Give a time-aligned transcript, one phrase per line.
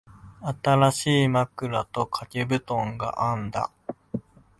[0.63, 3.69] 新しい枕と掛け布団があんだ。